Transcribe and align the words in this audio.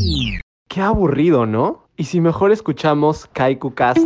Mm. 0.00 0.38
Qué 0.68 0.80
aburrido, 0.80 1.46
¿no? 1.46 1.88
Y 1.96 2.04
si 2.04 2.20
mejor 2.20 2.52
escuchamos 2.52 3.26
Kaiku 3.32 3.74
Cast. 3.74 3.98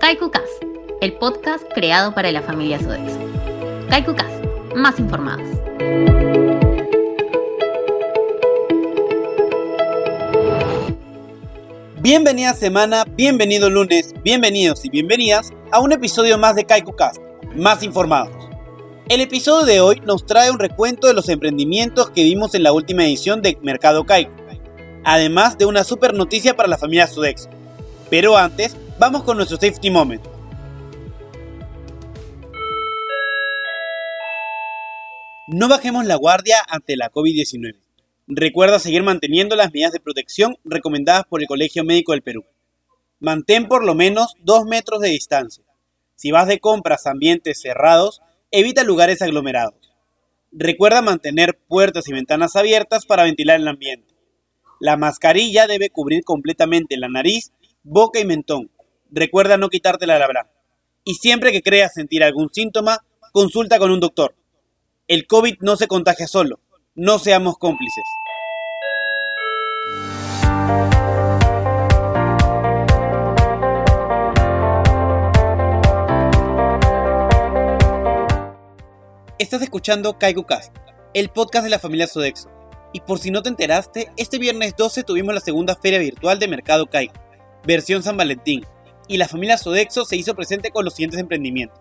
Kaiku 0.00 0.30
Cast, 0.30 0.62
el 1.00 1.14
podcast 1.14 1.64
creado 1.74 2.14
para 2.14 2.30
la 2.30 2.42
familia 2.42 2.78
Sodexo. 2.78 3.18
Kaiku 3.88 4.14
Cast, 4.14 4.44
más 4.76 4.98
informados. 5.00 5.48
Bienvenida 12.00 12.54
semana, 12.54 13.04
bienvenido 13.16 13.68
lunes, 13.68 14.14
bienvenidos 14.22 14.84
y 14.84 14.90
bienvenidas 14.90 15.52
a 15.72 15.80
un 15.80 15.92
episodio 15.92 16.38
más 16.38 16.54
de 16.54 16.64
Kaiku 16.64 16.94
Cast, 16.94 17.20
más 17.56 17.82
informados. 17.82 18.39
El 19.10 19.20
episodio 19.20 19.66
de 19.66 19.80
hoy 19.80 20.00
nos 20.06 20.24
trae 20.24 20.52
un 20.52 20.60
recuento 20.60 21.08
de 21.08 21.14
los 21.14 21.28
emprendimientos 21.28 22.10
que 22.10 22.22
vimos 22.22 22.54
en 22.54 22.62
la 22.62 22.72
última 22.72 23.04
edición 23.04 23.42
de 23.42 23.58
Mercado 23.60 24.06
Kaiku, 24.06 24.30
además 25.02 25.58
de 25.58 25.66
una 25.66 25.82
super 25.82 26.14
noticia 26.14 26.54
para 26.54 26.68
la 26.68 26.78
familia 26.78 27.08
Sodexo. 27.08 27.50
Pero 28.08 28.36
antes, 28.36 28.76
vamos 29.00 29.24
con 29.24 29.36
nuestro 29.36 29.56
safety 29.56 29.90
moment. 29.90 30.24
No 35.48 35.66
bajemos 35.68 36.06
la 36.06 36.14
guardia 36.14 36.58
ante 36.68 36.96
la 36.96 37.10
COVID-19. 37.10 37.80
Recuerda 38.28 38.78
seguir 38.78 39.02
manteniendo 39.02 39.56
las 39.56 39.72
medidas 39.72 39.90
de 39.90 39.98
protección 39.98 40.56
recomendadas 40.62 41.24
por 41.28 41.40
el 41.40 41.48
Colegio 41.48 41.82
Médico 41.82 42.12
del 42.12 42.22
Perú. 42.22 42.44
Mantén 43.18 43.66
por 43.66 43.84
lo 43.84 43.96
menos 43.96 44.34
2 44.44 44.66
metros 44.66 45.00
de 45.00 45.08
distancia. 45.08 45.64
Si 46.14 46.30
vas 46.30 46.46
de 46.46 46.60
compras 46.60 47.08
a 47.08 47.10
ambientes 47.10 47.60
cerrados, 47.60 48.22
evita 48.50 48.84
lugares 48.84 49.22
aglomerados. 49.22 49.94
Recuerda 50.52 51.02
mantener 51.02 51.58
puertas 51.68 52.08
y 52.08 52.12
ventanas 52.12 52.56
abiertas 52.56 53.06
para 53.06 53.24
ventilar 53.24 53.60
el 53.60 53.68
ambiente. 53.68 54.14
La 54.80 54.96
mascarilla 54.96 55.66
debe 55.66 55.90
cubrir 55.90 56.24
completamente 56.24 56.96
la 56.96 57.08
nariz, 57.08 57.52
boca 57.82 58.18
y 58.18 58.24
mentón. 58.24 58.70
Recuerda 59.10 59.56
no 59.56 59.68
quitártela 59.68 60.16
al 60.16 60.22
hablar. 60.22 60.52
Y 61.04 61.14
siempre 61.14 61.52
que 61.52 61.62
creas 61.62 61.94
sentir 61.94 62.24
algún 62.24 62.48
síntoma, 62.52 62.98
consulta 63.32 63.78
con 63.78 63.90
un 63.90 64.00
doctor. 64.00 64.34
El 65.06 65.26
COVID 65.26 65.56
no 65.60 65.76
se 65.76 65.86
contagia 65.86 66.26
solo. 66.26 66.60
No 66.94 67.18
seamos 67.18 67.58
cómplices. 67.58 68.04
Estás 79.40 79.62
escuchando 79.62 80.18
KaikuCast, 80.18 80.76
el 81.14 81.30
podcast 81.30 81.64
de 81.64 81.70
la 81.70 81.78
familia 81.78 82.06
Sodexo. 82.06 82.50
Y 82.92 83.00
por 83.00 83.18
si 83.18 83.30
no 83.30 83.40
te 83.42 83.48
enteraste, 83.48 84.12
este 84.18 84.38
viernes 84.38 84.76
12 84.76 85.02
tuvimos 85.02 85.32
la 85.32 85.40
segunda 85.40 85.74
feria 85.76 85.98
virtual 85.98 86.38
de 86.38 86.46
Mercado 86.46 86.84
Kaiku, 86.90 87.14
versión 87.66 88.02
San 88.02 88.18
Valentín, 88.18 88.66
y 89.08 89.16
la 89.16 89.28
familia 89.28 89.56
Sodexo 89.56 90.04
se 90.04 90.16
hizo 90.16 90.34
presente 90.34 90.70
con 90.70 90.84
los 90.84 90.92
siguientes 90.92 91.18
emprendimientos. 91.18 91.80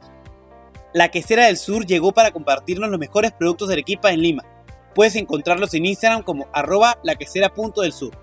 La 0.93 1.11
Quesera 1.11 1.47
del 1.47 1.57
Sur 1.57 1.85
llegó 1.85 2.13
para 2.13 2.31
compartirnos 2.31 2.89
los 2.89 2.97
mejores 2.97 3.33
productos 3.33 3.67
de 3.67 3.73
Arequipa 3.73 4.13
en 4.13 4.21
Lima. 4.21 4.45
Puedes 4.95 5.17
encontrarlos 5.17 5.73
en 5.73 5.85
Instagram 5.85 6.23
como 6.23 6.47
arroba 6.53 6.97
laquesera.del-sur. 7.03 8.17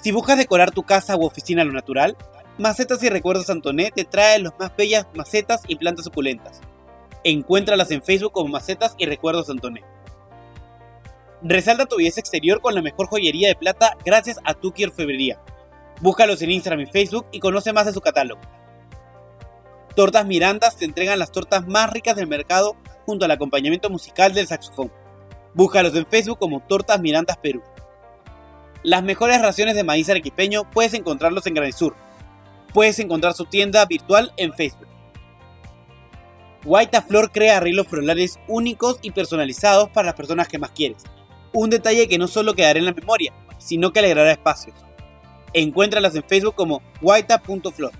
Si 0.00 0.12
buscas 0.12 0.38
decorar 0.38 0.70
tu 0.70 0.84
casa 0.84 1.16
u 1.16 1.24
oficina 1.24 1.62
a 1.62 1.64
lo 1.64 1.72
natural, 1.72 2.16
Macetas 2.56 3.02
y 3.02 3.08
Recuerdos 3.08 3.50
Antoné 3.50 3.90
te 3.90 4.04
trae 4.04 4.38
las 4.38 4.52
más 4.60 4.76
bellas 4.76 5.08
macetas 5.12 5.62
y 5.66 5.74
plantas 5.74 6.04
suculentas. 6.04 6.60
Encuéntralas 7.24 7.90
en 7.92 8.02
Facebook 8.02 8.32
como 8.32 8.48
Macetas 8.48 8.94
y 8.98 9.06
Recuerdos 9.06 9.48
Antoné. 9.48 9.84
Resalta 11.40 11.86
tu 11.86 11.96
belleza 11.96 12.20
exterior 12.20 12.60
con 12.60 12.74
la 12.74 12.82
mejor 12.82 13.06
joyería 13.06 13.48
de 13.48 13.54
plata 13.54 13.96
gracias 14.04 14.38
a 14.44 14.54
Tuki 14.54 14.84
Orfebrería. 14.84 15.40
Búscalos 16.00 16.42
en 16.42 16.50
Instagram 16.50 16.80
y 16.80 16.86
Facebook 16.86 17.26
y 17.30 17.38
conoce 17.38 17.72
más 17.72 17.86
de 17.86 17.92
su 17.92 18.00
catálogo. 18.00 18.40
Tortas 19.94 20.26
Mirandas 20.26 20.76
te 20.76 20.84
entregan 20.84 21.18
las 21.18 21.30
tortas 21.30 21.66
más 21.66 21.92
ricas 21.92 22.16
del 22.16 22.26
mercado 22.26 22.76
junto 23.06 23.24
al 23.24 23.30
acompañamiento 23.30 23.88
musical 23.88 24.34
del 24.34 24.48
saxofón. 24.48 24.90
Búscalos 25.54 25.94
en 25.94 26.06
Facebook 26.06 26.38
como 26.38 26.60
Tortas 26.60 27.00
Mirandas 27.00 27.36
Perú. 27.36 27.62
Las 28.82 29.04
mejores 29.04 29.40
raciones 29.40 29.76
de 29.76 29.84
maíz 29.84 30.08
arequipeño 30.08 30.68
puedes 30.70 30.94
encontrarlos 30.94 31.46
en 31.46 31.72
Sur. 31.72 31.94
Puedes 32.74 32.98
encontrar 32.98 33.34
su 33.34 33.44
tienda 33.44 33.84
virtual 33.86 34.32
en 34.36 34.52
Facebook. 34.54 34.91
White 36.64 37.02
Flor 37.02 37.32
crea 37.32 37.56
arreglos 37.56 37.88
florales 37.88 38.38
únicos 38.46 38.98
y 39.02 39.10
personalizados 39.10 39.90
para 39.90 40.06
las 40.06 40.14
personas 40.14 40.46
que 40.46 40.58
más 40.58 40.70
quieres. 40.70 41.02
Un 41.52 41.70
detalle 41.70 42.08
que 42.08 42.18
no 42.18 42.28
solo 42.28 42.54
quedará 42.54 42.78
en 42.78 42.84
la 42.84 42.92
memoria, 42.92 43.32
sino 43.58 43.92
que 43.92 43.98
alegrará 43.98 44.30
espacios. 44.30 44.76
Encuéntralas 45.52 46.14
en 46.14 46.22
Facebook 46.22 46.54
como 46.54 46.80
white.flor. 47.00 47.92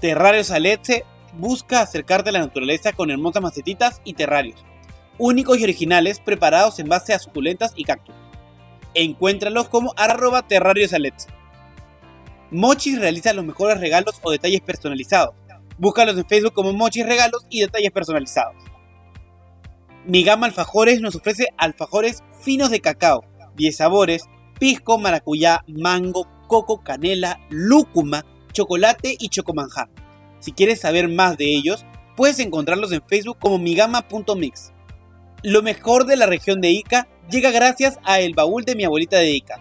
Terrarios 0.00 0.50
Aletze 0.52 1.04
busca 1.36 1.80
acercarte 1.80 2.30
a 2.30 2.32
la 2.32 2.38
naturaleza 2.38 2.92
con 2.92 3.10
hermosas 3.10 3.42
macetitas 3.42 4.00
y 4.04 4.14
terrarios, 4.14 4.64
únicos 5.18 5.58
y 5.58 5.64
originales 5.64 6.20
preparados 6.20 6.78
en 6.78 6.88
base 6.88 7.12
a 7.12 7.18
suculentas 7.18 7.72
y 7.74 7.84
cactus. 7.84 8.14
Encuéntralos 8.94 9.68
como 9.68 9.92
arroba 9.96 10.46
terrarios 10.46 10.92
Aletze. 10.92 11.28
Mochis 12.50 12.98
realiza 12.98 13.32
los 13.32 13.44
mejores 13.44 13.78
regalos 13.78 14.20
o 14.22 14.30
detalles 14.30 14.60
personalizados. 14.60 15.34
Búscalos 15.78 16.18
en 16.18 16.26
Facebook 16.26 16.54
como 16.54 16.72
Mochis 16.72 17.06
Regalos 17.06 17.46
y 17.48 17.60
Detalles 17.60 17.92
Personalizados. 17.92 18.56
Mi 20.04 20.24
gama 20.24 20.46
Alfajores 20.46 21.00
nos 21.00 21.14
ofrece 21.14 21.48
alfajores 21.56 22.24
finos 22.42 22.70
de 22.70 22.80
cacao, 22.80 23.24
10 23.56 23.76
sabores, 23.76 24.24
pisco, 24.58 24.98
maracuyá, 24.98 25.64
mango, 25.68 26.26
coco, 26.48 26.82
canela, 26.82 27.38
lúcuma, 27.50 28.24
chocolate 28.52 29.16
y 29.18 29.28
chocomanjar. 29.28 29.88
Si 30.40 30.52
quieres 30.52 30.80
saber 30.80 31.08
más 31.08 31.36
de 31.36 31.44
ellos, 31.44 31.84
puedes 32.16 32.40
encontrarlos 32.40 32.90
en 32.90 33.02
Facebook 33.06 33.38
como 33.38 33.58
migama.mix. 33.58 34.72
Lo 35.44 35.62
mejor 35.62 36.06
de 36.06 36.16
la 36.16 36.26
región 36.26 36.60
de 36.60 36.70
Ica 36.70 37.06
llega 37.30 37.52
gracias 37.52 37.98
a 38.02 38.18
El 38.18 38.34
Baúl 38.34 38.64
de 38.64 38.74
mi 38.74 38.84
abuelita 38.84 39.18
de 39.18 39.30
Ica. 39.30 39.60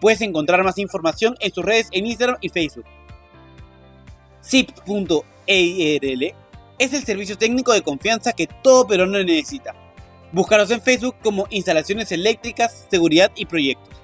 Puedes 0.00 0.20
encontrar 0.22 0.64
más 0.64 0.78
información 0.78 1.36
en 1.38 1.52
sus 1.52 1.64
redes 1.64 1.88
en 1.92 2.06
Instagram 2.06 2.38
y 2.40 2.48
Facebook. 2.48 2.86
zip.eirl 5.46 6.34
es 6.78 6.92
el 6.92 7.04
servicio 7.04 7.38
técnico 7.38 7.72
de 7.72 7.82
confianza 7.82 8.32
que 8.32 8.46
todo 8.46 8.86
peruano 8.86 9.22
necesita. 9.22 9.74
Búscalos 10.32 10.70
en 10.70 10.80
Facebook 10.80 11.16
como 11.22 11.46
Instalaciones 11.50 12.10
Eléctricas, 12.10 12.86
Seguridad 12.90 13.30
y 13.36 13.46
Proyectos. 13.46 14.00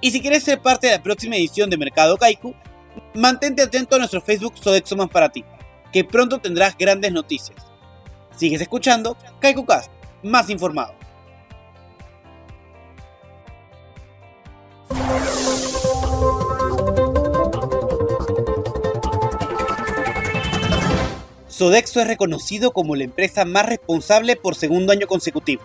Y 0.00 0.10
si 0.10 0.20
quieres 0.20 0.42
ser 0.42 0.60
parte 0.60 0.88
de 0.88 0.96
la 0.96 1.02
próxima 1.02 1.36
edición 1.36 1.70
de 1.70 1.76
Mercado 1.76 2.16
Kaiku, 2.16 2.54
mantente 3.14 3.62
atento 3.62 3.96
a 3.96 3.98
nuestro 3.98 4.20
Facebook 4.20 4.58
Sodexo 4.58 4.96
más 4.96 5.08
para 5.08 5.30
ti, 5.30 5.44
que 5.92 6.04
pronto 6.04 6.38
tendrás 6.38 6.76
grandes 6.76 7.12
noticias. 7.12 7.56
Sigues 8.36 8.60
escuchando 8.60 9.16
KaikuCast, 9.40 9.90
más 10.22 10.50
informado. 10.50 10.94
Sodexo 21.62 22.00
es 22.00 22.08
reconocido 22.08 22.72
como 22.72 22.96
la 22.96 23.04
empresa 23.04 23.44
más 23.44 23.66
responsable 23.66 24.34
por 24.34 24.56
segundo 24.56 24.92
año 24.92 25.06
consecutivo. 25.06 25.62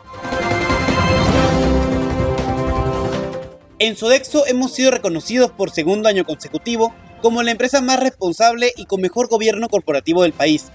En 3.80 3.97
Sodexo 3.97 4.46
hemos 4.46 4.75
sido 4.75 4.91
reconocidos 4.91 5.50
por 5.50 5.72
segundo 5.72 6.08
año 6.08 6.24
consecutivo 6.24 6.94
como 7.19 7.41
la 7.41 7.50
empresa 7.50 7.81
más 7.81 8.00
responsable 8.00 8.74
y 8.78 8.85
con 8.85 9.02
mejor 9.02 9.28
gobierno 9.28 9.69
corporativo 9.69 10.22
del 10.22 10.34
país, 10.34 10.66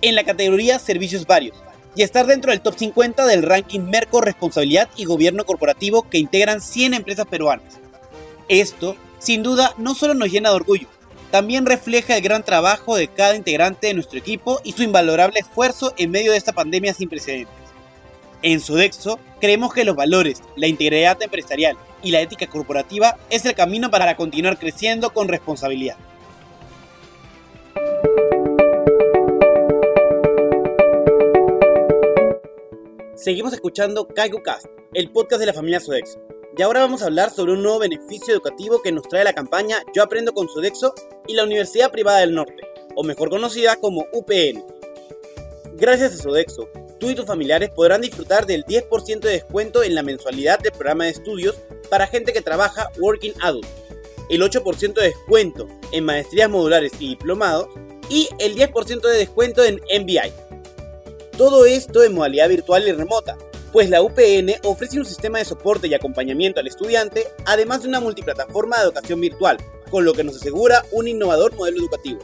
en 0.00 0.16
la 0.16 0.24
categoría 0.24 0.80
Servicios 0.80 1.28
Varios, 1.28 1.56
y 1.94 2.02
estar 2.02 2.26
dentro 2.26 2.50
del 2.50 2.60
top 2.60 2.76
50 2.76 3.24
del 3.24 3.44
ranking 3.44 3.82
Merco 3.82 4.20
Responsabilidad 4.20 4.88
y 4.96 5.04
Gobierno 5.04 5.44
Corporativo 5.44 6.10
que 6.10 6.18
integran 6.18 6.60
100 6.60 6.94
empresas 6.94 7.26
peruanas. 7.26 7.78
Esto, 8.48 8.96
sin 9.20 9.44
duda, 9.44 9.74
no 9.78 9.94
solo 9.94 10.14
nos 10.14 10.32
llena 10.32 10.48
de 10.48 10.56
orgullo, 10.56 10.88
también 11.32 11.64
refleja 11.64 12.14
el 12.14 12.22
gran 12.22 12.44
trabajo 12.44 12.94
de 12.94 13.08
cada 13.08 13.34
integrante 13.34 13.86
de 13.86 13.94
nuestro 13.94 14.18
equipo 14.18 14.60
y 14.64 14.72
su 14.72 14.82
invalorable 14.82 15.40
esfuerzo 15.40 15.94
en 15.96 16.10
medio 16.10 16.30
de 16.30 16.36
esta 16.36 16.52
pandemia 16.52 16.92
sin 16.92 17.08
precedentes. 17.08 17.54
En 18.42 18.60
Sodexo, 18.60 19.18
creemos 19.40 19.72
que 19.72 19.86
los 19.86 19.96
valores, 19.96 20.42
la 20.56 20.66
integridad 20.66 21.20
empresarial 21.22 21.78
y 22.02 22.10
la 22.10 22.20
ética 22.20 22.46
corporativa 22.48 23.16
es 23.30 23.46
el 23.46 23.54
camino 23.54 23.90
para 23.90 24.14
continuar 24.14 24.58
creciendo 24.58 25.10
con 25.14 25.26
responsabilidad. 25.26 25.96
Seguimos 33.16 33.54
escuchando 33.54 34.06
KaikuCast, 34.06 34.66
el 34.92 35.10
podcast 35.10 35.40
de 35.40 35.46
la 35.46 35.54
familia 35.54 35.80
Sodexo. 35.80 36.31
Y 36.56 36.60
ahora 36.60 36.80
vamos 36.80 37.00
a 37.00 37.06
hablar 37.06 37.30
sobre 37.30 37.52
un 37.52 37.62
nuevo 37.62 37.78
beneficio 37.78 38.34
educativo 38.34 38.82
que 38.82 38.92
nos 38.92 39.08
trae 39.08 39.24
la 39.24 39.32
campaña 39.32 39.78
Yo 39.94 40.02
aprendo 40.02 40.34
con 40.34 40.50
Sodexo 40.50 40.94
y 41.26 41.34
la 41.34 41.44
Universidad 41.44 41.90
Privada 41.90 42.18
del 42.18 42.34
Norte, 42.34 42.62
o 42.94 43.02
mejor 43.02 43.30
conocida 43.30 43.76
como 43.76 44.06
UPN. 44.12 44.62
Gracias 45.76 46.12
a 46.12 46.22
Sodexo, 46.22 46.68
tú 47.00 47.08
y 47.08 47.14
tus 47.14 47.24
familiares 47.24 47.70
podrán 47.70 48.02
disfrutar 48.02 48.44
del 48.44 48.64
10% 48.66 49.20
de 49.20 49.30
descuento 49.30 49.82
en 49.82 49.94
la 49.94 50.02
mensualidad 50.02 50.58
del 50.58 50.72
programa 50.72 51.04
de 51.04 51.10
estudios 51.10 51.56
para 51.88 52.06
gente 52.06 52.34
que 52.34 52.42
trabaja 52.42 52.90
Working 52.98 53.32
Adult, 53.40 53.66
el 54.28 54.42
8% 54.42 54.92
de 54.92 55.04
descuento 55.04 55.66
en 55.90 56.04
maestrías 56.04 56.50
modulares 56.50 56.92
y 56.98 57.08
diplomados 57.08 57.68
y 58.10 58.28
el 58.38 58.54
10% 58.54 59.00
de 59.00 59.16
descuento 59.16 59.64
en 59.64 59.76
MBI. 59.76 60.32
Todo 61.38 61.64
esto 61.64 62.02
en 62.02 62.14
modalidad 62.14 62.50
virtual 62.50 62.86
y 62.86 62.92
remota, 62.92 63.38
pues 63.72 63.88
la 63.88 64.02
UPN 64.02 64.52
ofrece 64.64 64.98
un 64.98 65.06
sistema 65.06 65.38
de 65.38 65.46
soporte 65.46 65.88
y 65.88 65.94
acompañamiento 65.94 66.60
al 66.60 66.68
estudiante, 66.68 67.26
además 67.46 67.82
de 67.82 67.88
una 67.88 68.00
multiplataforma 68.00 68.76
de 68.76 68.82
educación 68.84 69.18
virtual, 69.20 69.56
con 69.90 70.04
lo 70.04 70.12
que 70.12 70.22
nos 70.24 70.36
asegura 70.36 70.84
un 70.92 71.08
innovador 71.08 71.56
modelo 71.56 71.78
educativo. 71.78 72.20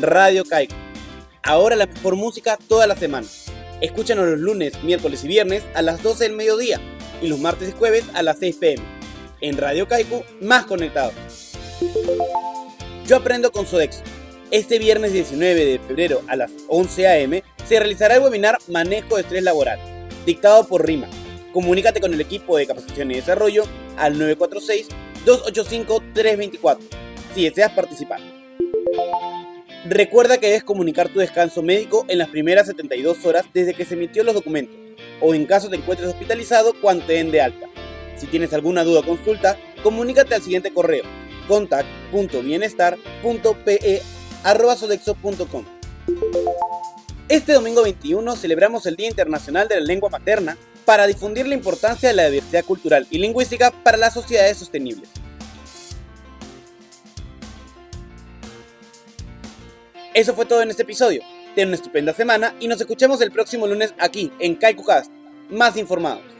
Radio 0.01 0.45
Caico. 0.45 0.75
Ahora 1.43 1.77
la 1.77 1.89
música 2.15 2.59
toda 2.69 2.87
la 2.87 2.97
semana. 2.97 3.27
Escúchanos 3.81 4.27
los 4.27 4.39
lunes, 4.39 4.83
miércoles 4.83 5.25
y 5.25 5.29
viernes 5.29 5.63
a 5.75 5.83
las 5.83 6.03
12 6.03 6.25
del 6.25 6.37
mediodía 6.37 6.81
y 7.23 7.29
los 7.29 7.39
martes 7.39 7.69
y 7.69 7.73
jueves 7.73 8.05
a 8.15 8.23
las 8.23 8.39
6 8.39 8.57
pm. 8.57 8.83
En 9.41 9.57
Radio 9.57 9.89
Caico, 9.89 10.25
más 10.41 10.65
conectados. 10.65 11.15
Yo 13.07 13.17
aprendo 13.17 13.53
con 13.53 13.67
Sodexo 13.67 14.03
este 14.51 14.79
viernes 14.79 15.13
19 15.13 15.65
de 15.65 15.79
febrero 15.79 16.23
a 16.27 16.37
las 16.37 16.51
11 16.69 17.07
a.m. 17.07 17.45
se 17.67 17.79
realizará 17.79 18.17
el 18.17 18.23
webinar 18.23 18.59
Manejo 18.69 19.17
de 19.17 19.23
Estrés 19.23 19.45
Laboral, 19.45 19.79
dictado 20.27 20.67
por 20.67 20.85
RIMA. 20.85 21.09
Comunícate 21.53 22.01
con 22.01 22.13
el 22.13 22.21
equipo 22.21 22.57
de 22.57 22.67
capacitación 22.67 23.13
y 23.13 23.15
desarrollo 23.15 23.63
al 23.97 24.19
946-285-324 25.25 26.79
si 27.35 27.45
deseas 27.45 27.73
participar. 27.73 28.21
Recuerda 29.89 30.39
que 30.39 30.49
debes 30.49 30.65
comunicar 30.65 31.09
tu 31.09 31.21
descanso 31.21 31.63
médico 31.63 32.05
en 32.09 32.19
las 32.19 32.29
primeras 32.29 32.67
72 32.67 33.25
horas 33.25 33.47
desde 33.55 33.75
que 33.75 33.85
se 33.85 33.95
emitió 33.95 34.25
los 34.25 34.35
documentos, 34.35 34.75
o 35.21 35.33
en 35.35 35.47
caso 35.47 35.71
te 35.71 35.77
encuentres 35.77 36.09
hospitalizado 36.09 36.75
cuando 36.81 37.07
te 37.07 37.13
den 37.15 37.31
de 37.31 37.41
alta. 37.41 37.67
Si 38.17 38.27
tienes 38.27 38.53
alguna 38.53 38.83
duda 38.85 39.01
o 39.01 39.07
consulta, 39.07 39.57
comunícate 39.83 40.35
al 40.35 40.43
siguiente 40.43 40.73
correo 40.73 41.05
contact.bienestar.pe 41.49 44.03
sodexo.com. 44.77 45.65
Este 47.29 47.53
domingo 47.53 47.83
21 47.83 48.37
celebramos 48.37 48.87
el 48.87 48.97
Día 48.97 49.09
Internacional 49.09 49.69
de 49.69 49.77
la 49.77 49.83
Lengua 49.83 50.11
Materna 50.11 50.57
para 50.85 51.07
difundir 51.07 51.47
la 51.47 51.55
importancia 51.55 52.09
de 52.09 52.15
la 52.15 52.29
diversidad 52.29 52.65
cultural 52.65 53.07
y 53.11 53.19
lingüística 53.19 53.71
para 53.71 53.97
las 53.97 54.15
sociedades 54.15 54.57
sostenibles. 54.57 55.09
Eso 60.13 60.35
fue 60.35 60.47
todo 60.47 60.63
en 60.63 60.71
este 60.71 60.83
episodio. 60.83 61.23
Ten 61.55 61.69
una 61.69 61.77
estupenda 61.77 62.13
semana 62.13 62.55
y 62.59 62.67
nos 62.67 62.81
escuchamos 62.81 63.21
el 63.21 63.31
próximo 63.31 63.67
lunes 63.67 63.95
aquí 63.99 64.33
en 64.41 64.57
KaikuCast, 64.57 65.11
más 65.51 65.77
informados. 65.77 66.40